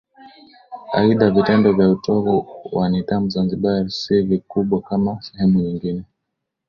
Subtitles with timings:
[0.93, 6.03] Aidha vitendo vya utovu wa nidhamu Zanzibar si vikubwa kama sehemu nyingine